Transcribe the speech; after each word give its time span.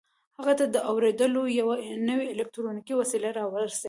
هغه 0.37 0.53
ته 0.59 0.65
د 0.75 0.77
اورېدلو 0.89 1.41
یوه 1.59 1.75
نوې 2.09 2.25
الکټرونیکي 2.33 2.93
وسیله 3.01 3.29
را 3.37 3.45
ورسېده 3.47 3.79